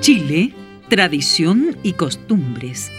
[0.00, 0.52] Chile,
[0.90, 2.90] tradición y costumbres.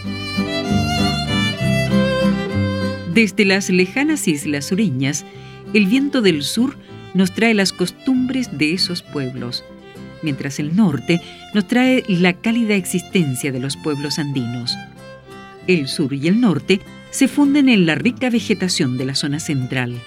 [3.14, 5.24] Desde las lejanas islas sureñas,
[5.72, 6.76] el viento del sur
[7.14, 9.64] nos trae las costumbres de esos pueblos,
[10.22, 11.20] mientras el norte
[11.54, 14.76] nos trae la cálida existencia de los pueblos andinos.
[15.68, 16.80] El sur y el norte
[17.16, 19.98] se funden en la rica vegetación de la zona central.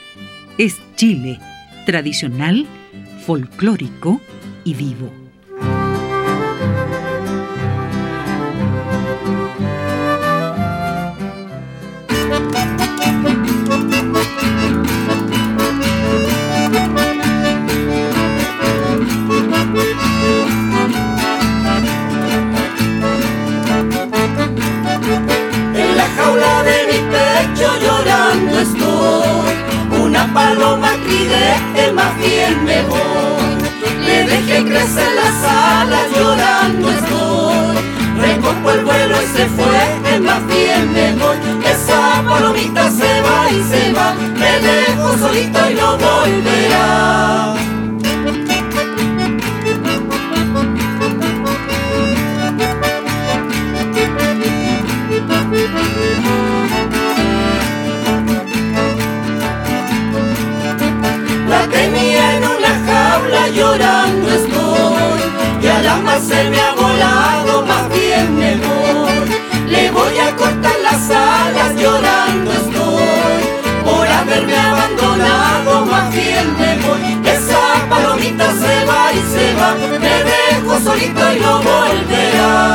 [0.59, 1.39] Es Chile,
[1.87, 2.67] tradicional,
[3.25, 4.21] folclórico
[4.63, 5.18] y vivo.
[45.33, 47.19] Y no volverá.
[63.51, 65.21] llorando estoy
[65.61, 67.48] y al alma se me ha volado,
[81.13, 82.69] dejo solito y no volverá.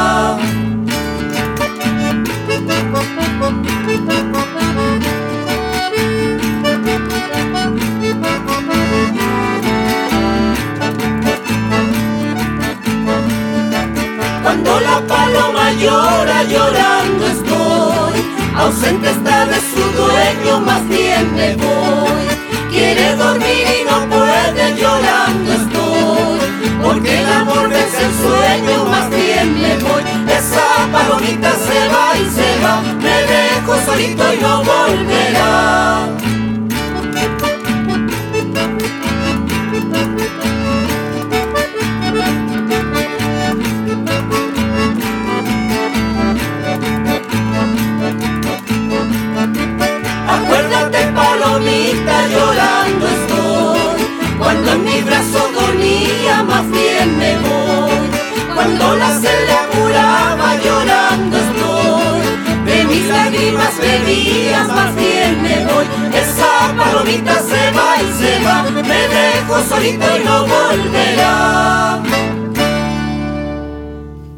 [15.79, 18.21] llora, llorando estoy.
[18.57, 22.25] Ausente está de su dueño, más bien me voy.
[22.71, 23.74] Quiere dormir
[29.47, 30.03] me voy.
[30.29, 36.24] Esa palomita se va y se va, me dejo solito y no volverá.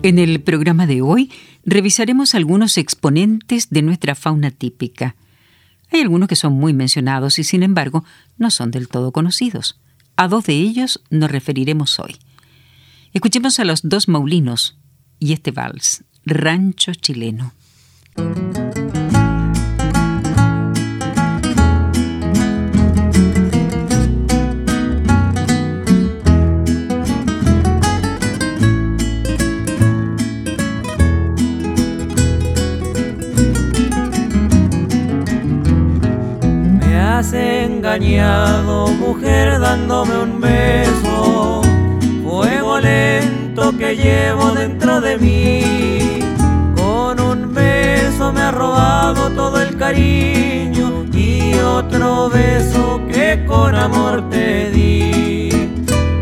[0.07, 1.33] En el programa de hoy
[1.65, 5.17] revisaremos algunos exponentes de nuestra fauna típica.
[5.91, 8.05] Hay algunos que son muy mencionados y sin embargo
[8.39, 9.81] no son del todo conocidos.
[10.15, 12.15] A dos de ellos nos referiremos hoy.
[13.15, 14.79] Escuchemos a los dos maulinos
[15.19, 17.53] y este vals, Rancho Chileno.
[37.99, 41.63] Mujer dándome un beso,
[42.23, 46.21] fuego lento que llevo dentro de mí.
[46.77, 54.29] Con un beso me ha robado todo el cariño y otro beso que con amor
[54.29, 55.71] te di.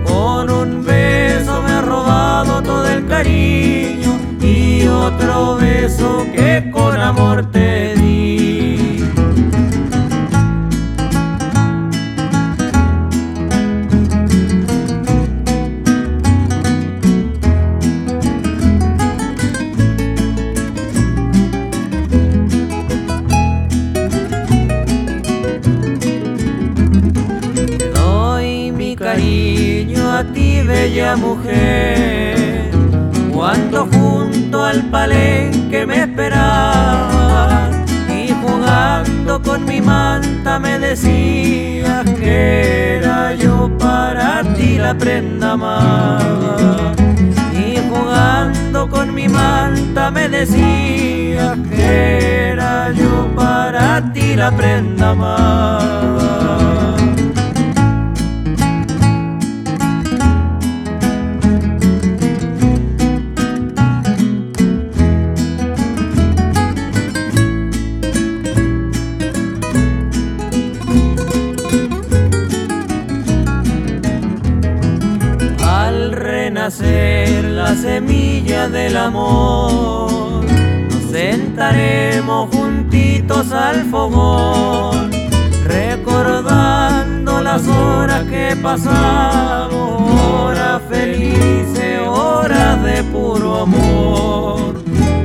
[0.06, 7.50] Con un beso me ha robado todo el cariño y otro beso que con amor
[7.50, 7.93] te di.
[40.94, 46.92] Decías que era yo para ti la prenda amada.
[47.52, 56.43] Y jugando con mi manta me decías que era yo para ti la prenda amada.
[79.04, 80.44] Amor.
[80.90, 85.10] Nos sentaremos juntitos al fogón,
[85.64, 94.82] recordando las horas que pasamos, horas felices, horas de puro amor.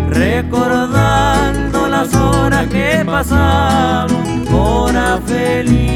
[0.09, 5.89] Recordando las horas que pasamos, horas felices.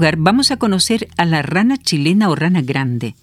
[0.00, 3.16] Lugar, vamos a conocer a la rana chilena o rana grande.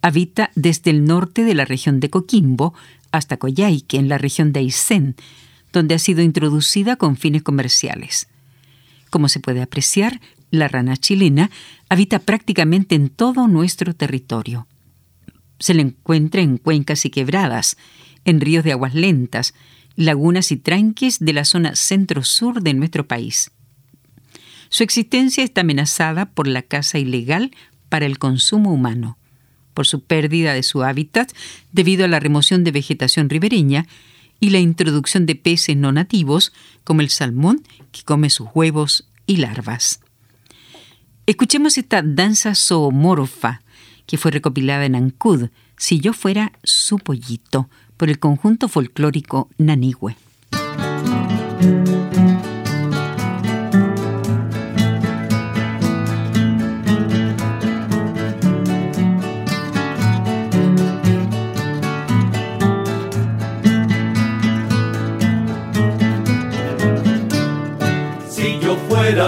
[0.00, 2.74] Habita desde el norte de la región de Coquimbo
[3.12, 5.14] hasta Coyhaique, en la región de Aysén,
[5.72, 8.26] donde ha sido introducida con fines comerciales.
[9.10, 10.20] Como se puede apreciar,
[10.50, 11.52] la rana chilena
[11.88, 14.66] habita prácticamente en todo nuestro territorio.
[15.60, 17.76] Se le encuentra en cuencas y quebradas,
[18.24, 19.54] en ríos de aguas lentas,
[19.94, 23.52] lagunas y tranques de la zona centro-sur de nuestro país.
[24.72, 27.50] Su existencia está amenazada por la caza ilegal
[27.90, 29.18] para el consumo humano,
[29.74, 31.30] por su pérdida de su hábitat
[31.72, 33.86] debido a la remoción de vegetación ribereña
[34.40, 36.54] y la introducción de peces no nativos
[36.84, 40.00] como el salmón que come sus huevos y larvas.
[41.26, 43.60] Escuchemos esta danza zoomorfa
[44.06, 49.50] que fue recopilada en Ancud, Si yo fuera su pollito, por el conjunto folclórico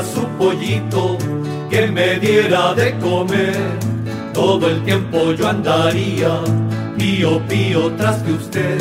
[0.03, 1.17] Su pollito
[1.71, 3.55] que me diera de comer.
[4.33, 6.41] Todo el tiempo yo andaría
[6.99, 8.81] pío pío tras de usted.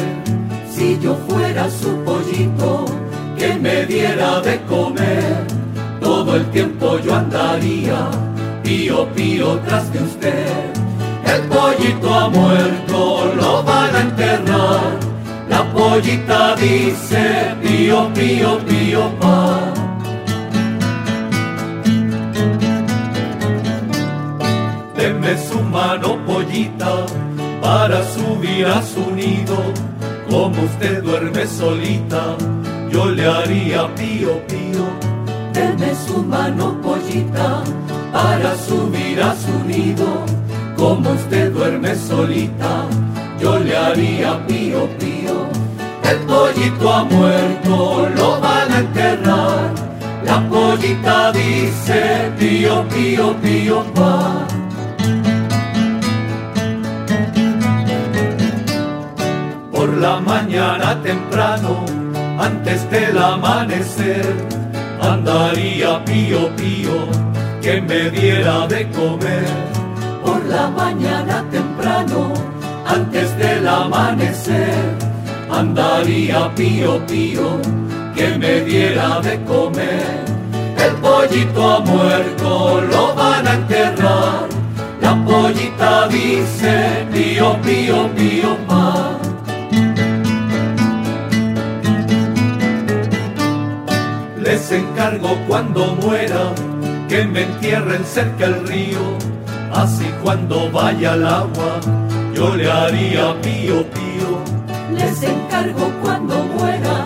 [0.68, 2.86] Si yo fuera su pollito
[3.38, 5.46] que me diera de comer.
[6.02, 8.10] Todo el tiempo yo andaría
[8.64, 10.74] pío pío tras de usted.
[11.26, 14.98] El pollito ha muerto, lo van a enterrar.
[15.48, 19.93] La pollita dice pío pío pío pa.
[25.24, 27.06] Deme su mano pollita
[27.62, 29.56] para subir a su nido.
[30.30, 32.36] Como usted duerme solita,
[32.92, 34.86] yo le haría pío pío.
[35.54, 37.64] Deme su mano pollita
[38.12, 40.26] para subir a su nido.
[40.76, 42.86] Como usted duerme solita,
[43.40, 45.48] yo le haría pío pío.
[46.04, 49.72] El pollito ha muerto, lo van a enterrar.
[50.26, 54.53] La pollita dice pío pío pío pa.
[60.20, 61.86] Mañana temprano,
[62.40, 64.26] antes del amanecer,
[65.02, 67.08] andaría pío pío
[67.62, 69.48] que me diera de comer.
[70.24, 72.34] Por la mañana temprano,
[72.86, 74.98] antes del amanecer,
[75.50, 77.60] andaría pío pío
[78.16, 80.24] que me diera de comer.
[80.78, 84.48] El pollito ha muerto, lo van a enterrar.
[85.02, 89.23] La pollita dice pío pío pío pa.
[94.44, 96.54] Les encargo cuando muera
[97.08, 99.00] que me entierren cerca del río,
[99.72, 101.80] así cuando vaya al agua
[102.34, 104.30] yo le haría pío pío.
[104.98, 107.06] Les encargo cuando muera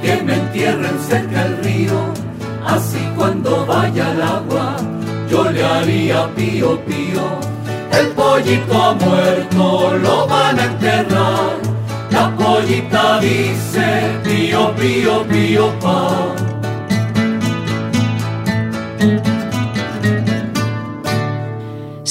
[0.00, 1.98] que me entierren cerca del río,
[2.64, 4.76] así cuando vaya al agua
[5.28, 7.24] yo le haría pío pío.
[7.90, 11.56] El pollito ha muerto, lo van a enterrar.
[12.10, 16.45] La pollita dice pío pío pío pa.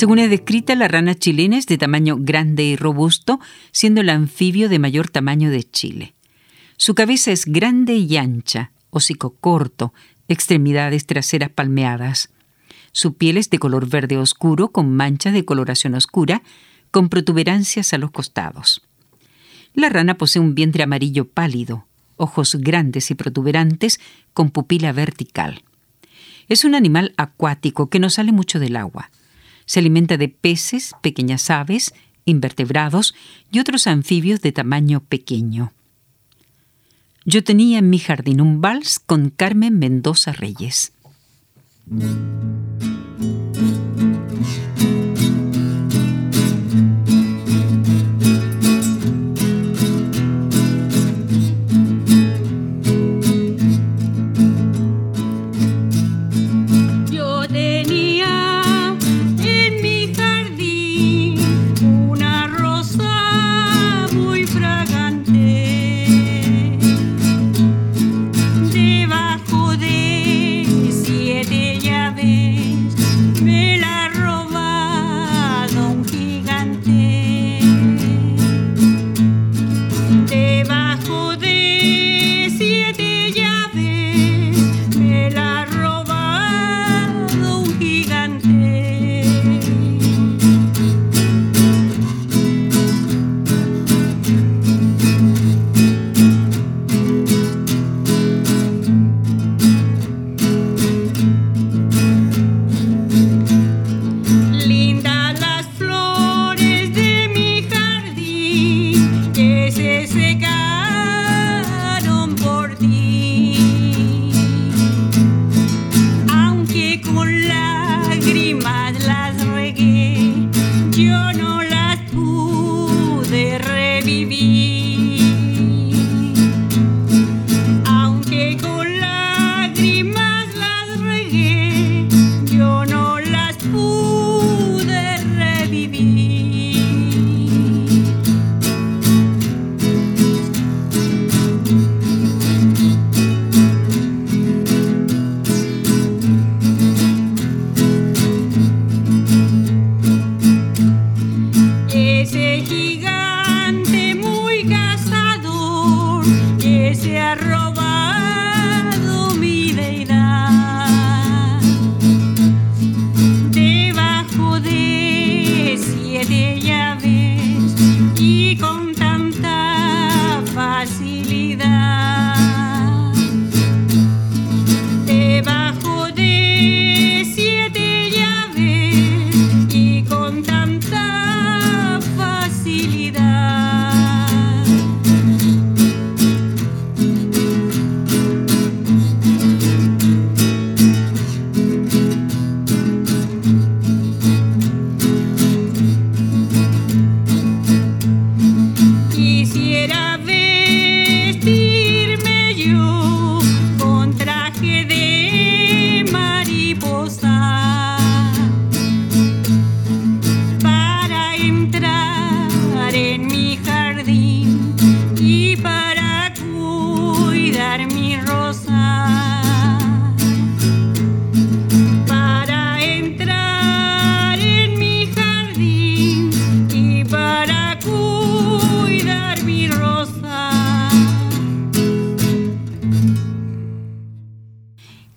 [0.05, 3.39] Según es descrita, la rana chilena es de tamaño grande y robusto,
[3.71, 6.13] siendo el anfibio de mayor tamaño de Chile.
[6.77, 9.95] Su cabeza es grande y ancha, hocico corto,
[10.27, 12.29] extremidades traseras palmeadas.
[12.91, 16.43] Su piel es de color verde oscuro con manchas de coloración oscura,
[16.91, 18.83] con protuberancias a los costados.
[19.73, 23.99] La rana posee un vientre amarillo pálido, ojos grandes y protuberantes
[24.35, 25.63] con pupila vertical.
[26.47, 29.09] Es un animal acuático que no sale mucho del agua.
[29.65, 31.93] Se alimenta de peces, pequeñas aves,
[32.25, 33.15] invertebrados
[33.51, 35.73] y otros anfibios de tamaño pequeño.
[37.25, 40.91] Yo tenía en mi jardín un vals con Carmen Mendoza Reyes.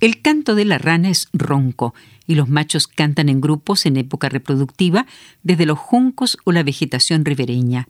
[0.00, 1.94] De la rana es ronco
[2.26, 5.06] y los machos cantan en grupos en época reproductiva
[5.42, 7.88] desde los juncos o la vegetación ribereña.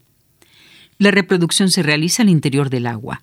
[0.99, 3.23] La reproducción se realiza al interior del agua.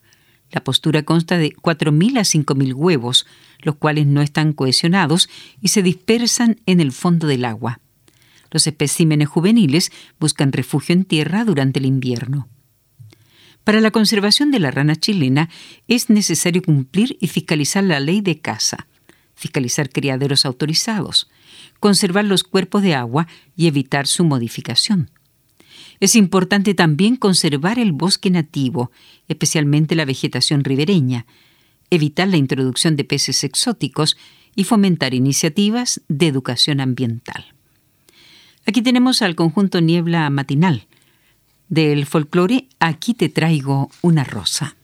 [0.51, 3.25] La postura consta de 4.000 a 5.000 huevos,
[3.59, 5.29] los cuales no están cohesionados
[5.61, 7.79] y se dispersan en el fondo del agua.
[8.51, 12.47] Los especímenes juveniles buscan refugio en tierra durante el invierno.
[13.65, 15.49] Para la conservación de la rana chilena
[15.89, 18.87] es necesario cumplir y fiscalizar la ley de caza
[19.35, 21.29] fiscalizar criaderos autorizados,
[21.79, 25.11] conservar los cuerpos de agua y evitar su modificación.
[25.99, 28.91] Es importante también conservar el bosque nativo,
[29.27, 31.25] especialmente la vegetación ribereña,
[31.89, 34.17] evitar la introducción de peces exóticos
[34.55, 37.53] y fomentar iniciativas de educación ambiental.
[38.65, 40.87] Aquí tenemos al conjunto Niebla Matinal.
[41.67, 44.75] Del folclore, aquí te traigo una rosa.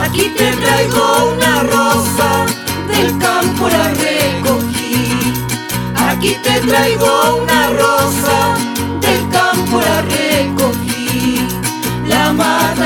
[0.00, 2.46] Aquí te traigo una rosa,
[2.88, 5.34] del campo la recogí.
[5.94, 8.56] Aquí te traigo una rosa,
[9.02, 10.25] del campo la recogí.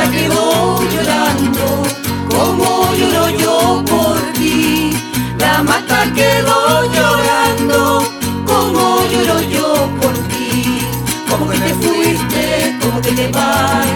[0.00, 1.82] La mata quedó llorando,
[2.30, 4.96] como lloro yo por ti.
[5.38, 8.10] La mata quedó llorando,
[8.46, 10.80] como lloro yo por ti.
[11.28, 13.86] Como que te fuiste, como que te vas,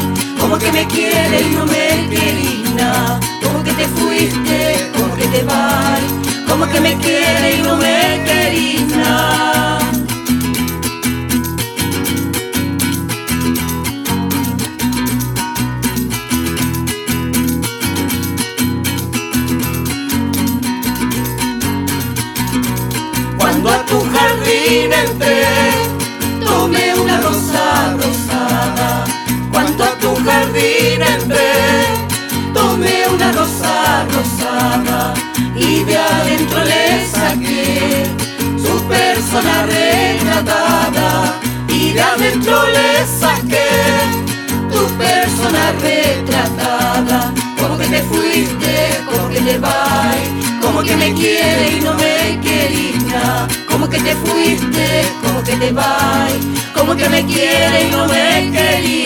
[51.76, 56.32] y no me quería, como que te fuiste, como que te vas,
[56.74, 59.04] como que me quiere y no me quería.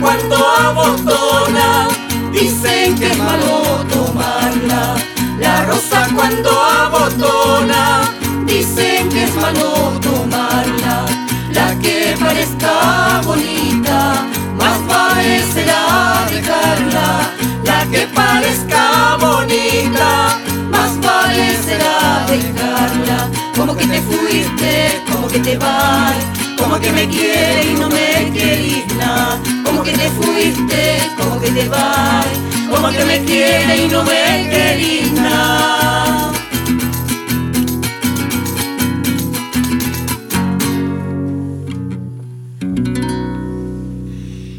[0.00, 1.88] cuando abotona,
[2.32, 5.11] dicen que es malo tomarla.
[5.42, 8.02] La rosa cuando abotona,
[8.46, 11.04] dicen que es malo tomarla.
[11.50, 14.24] La que parezca bonita,
[14.56, 15.42] más vale
[16.30, 17.06] dejarla.
[17.64, 20.38] La que parezca bonita,
[20.70, 21.46] más vale
[22.30, 23.28] dejarla.
[23.56, 26.16] Como que te fuiste, como que te vas,
[26.56, 29.40] como que me quiere y no me querís nada
[29.82, 32.26] como que te fuiste, como que te vas,
[32.90, 33.16] que me
[33.76, 34.32] y no me.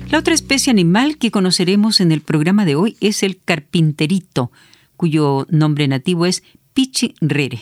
[0.10, 4.52] La otra especie animal que conoceremos en el programa de hoy es el carpinterito,
[4.96, 6.44] cuyo nombre nativo es
[6.76, 7.62] pichirrere.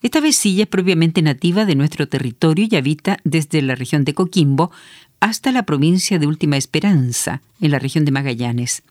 [0.00, 4.70] Esta vecilla es propiamente nativa de nuestro territorio y habita desde la región de Coquimbo
[5.18, 8.84] hasta la provincia de Última Esperanza, en la región de Magallanes.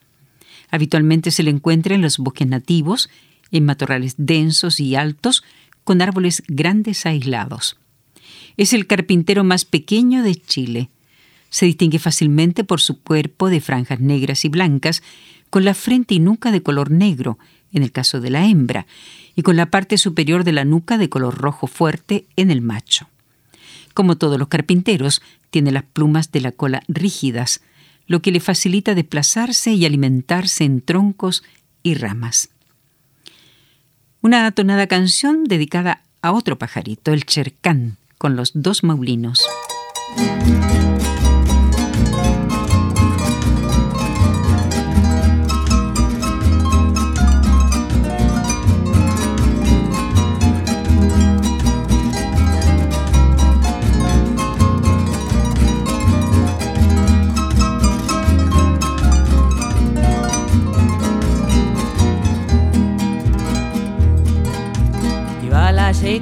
[0.76, 3.10] Habitualmente se le encuentra en los bosques nativos,
[3.50, 5.42] en matorrales densos y altos,
[5.86, 7.78] con árboles grandes aislados.
[8.58, 10.90] Es el carpintero más pequeño de Chile.
[11.50, 15.02] Se distingue fácilmente por su cuerpo de franjas negras y blancas,
[15.50, 17.40] con la frente y nuca de color negro,
[17.72, 18.86] en el caso de la hembra,
[19.34, 23.08] y con la parte superior de la nuca de color rojo fuerte en el macho.
[23.94, 27.62] Como todos los carpinteros, tiene las plumas de la cola rígidas,
[28.08, 31.44] lo que le facilita desplazarse y alimentarse en troncos
[31.84, 32.50] y ramas.
[34.22, 39.46] Una tonada canción dedicada a otro pajarito, el chercán, con los dos maulinos.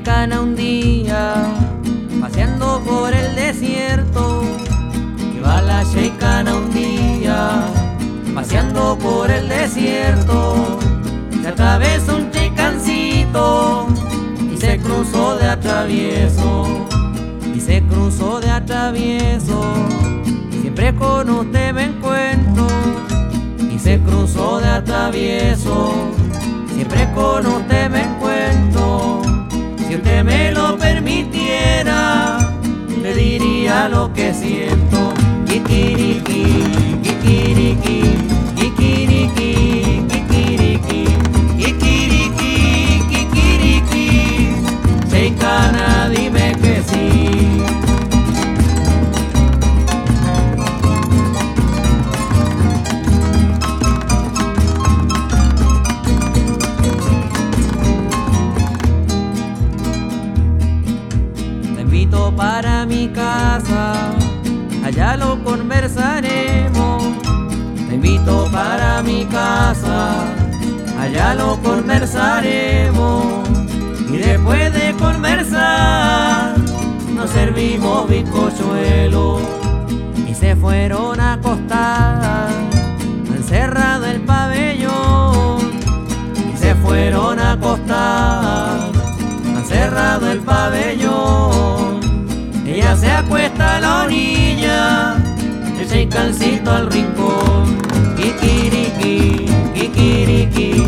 [0.06, 1.34] Un día,
[2.20, 4.44] paseando por el desierto.
[5.34, 7.64] Iba la chicana un día,
[8.36, 10.78] paseando por el desierto.
[11.42, 13.88] Se atravesó un chicancito
[14.54, 16.68] y se cruzó de atravieso.
[17.56, 19.64] Y se cruzó de atravieso.
[20.62, 22.68] Siempre con usted me encuentro.
[23.74, 25.94] Y se cruzó de atravieso.
[26.76, 28.93] Siempre con usted me encuentro
[29.94, 32.40] si usted me lo permitiera,
[33.04, 35.14] le diría lo que siento.
[35.46, 36.46] Kikiriki,
[37.04, 38.13] kikiriki,
[65.18, 67.04] lo conversaremos.
[67.88, 70.26] Te invito para mi casa,
[71.00, 73.26] allá lo conversaremos.
[74.10, 76.56] Y después de conversar,
[77.16, 79.40] nos servimos bizcochuelo
[80.28, 82.50] y se fueron a acostar,
[83.28, 85.60] encerrado el pabellón.
[86.54, 88.92] Y se fueron a acostar,
[89.68, 92.03] cerrado el pabellón.
[92.84, 95.16] Ella se acuesta la orilla,
[95.80, 97.78] echa el calcito al rincón.
[98.18, 100.84] Kikiriki, kikiriki,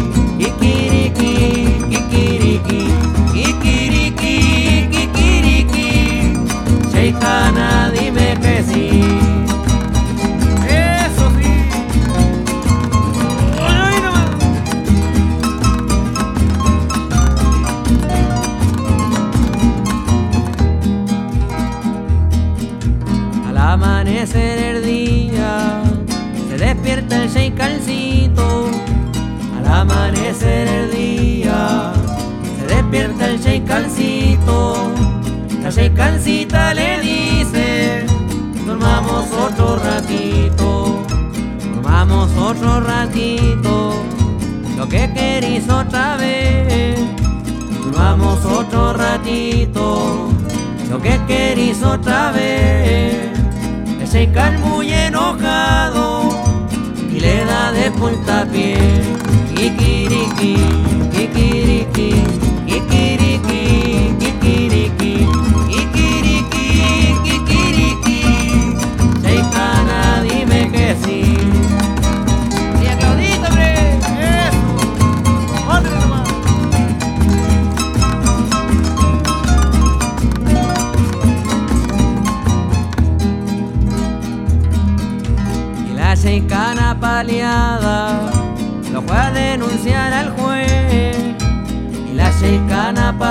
[54.14, 56.30] El muy enojado
[57.12, 58.78] y le da de puntapié.
[59.56, 60.56] Kikiriki,
[61.12, 62.12] kikiriki,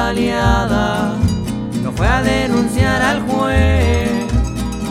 [0.04, 1.14] paliada
[1.82, 4.10] lo fue a denunciar al juez.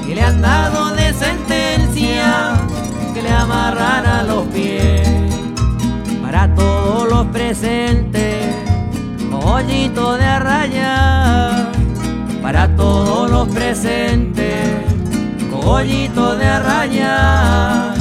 [0.07, 2.53] Y le han dado de sentencia
[3.13, 5.07] que le amarrara los pies.
[6.23, 8.55] Para todos los presentes,
[9.31, 11.69] hoyito de arraya.
[12.41, 14.65] Para todos los presentes,
[15.51, 17.93] cogollito de arraya.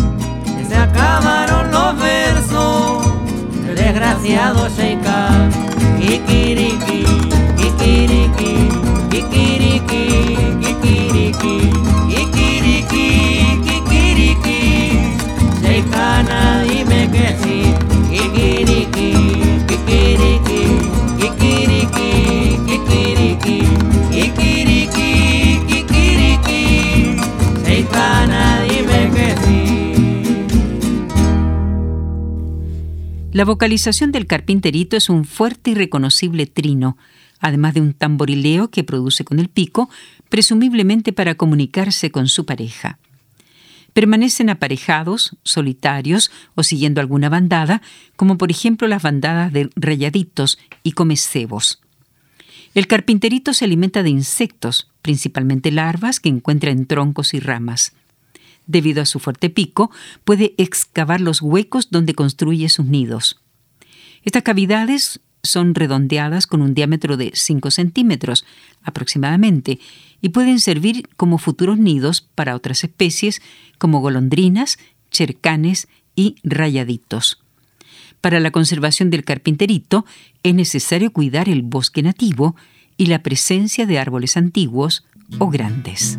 [0.57, 3.07] Que se acabaron los versos
[3.66, 5.71] del desgraciado Sheikha.
[6.03, 6.99] Kikiriki,
[7.59, 8.51] kikiriki,
[9.11, 10.03] kikiriki,
[10.62, 11.55] kikiriki,
[33.33, 36.99] La vocalización del carpinterito es un fuerte y reconocible trino,
[37.40, 39.88] además de un tamborileo que produce con el pico,
[40.29, 42.99] presumiblemente para comunicarse con su pareja.
[43.95, 47.81] Permanecen aparejados, solitarios o siguiendo alguna bandada,
[48.16, 51.81] como por ejemplo las bandadas de rayaditos y comecebos.
[52.75, 57.95] El carpinterito se alimenta de insectos, principalmente larvas que encuentra en troncos y ramas.
[58.66, 59.90] Debido a su fuerte pico,
[60.25, 63.40] puede excavar los huecos donde construye sus nidos.
[64.25, 68.44] Estas cavidades son redondeadas con un diámetro de 5 centímetros
[68.83, 69.81] aproximadamente
[70.20, 73.42] y pueden servir como futuros nidos para otras especies
[73.79, 74.79] como golondrinas,
[75.11, 77.42] chercanes y rayaditos.
[78.20, 80.07] Para la conservación del carpinterito
[80.44, 82.55] es necesario cuidar el bosque nativo
[82.96, 85.05] y la presencia de árboles antiguos
[85.38, 86.18] o grandes.